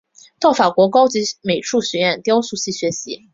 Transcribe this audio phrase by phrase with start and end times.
[0.39, 3.29] 到法国高级美术学院雕塑系学习。